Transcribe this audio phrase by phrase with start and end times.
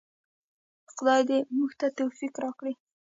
[0.93, 2.73] خدای دې موږ ته توفیق راکړي؟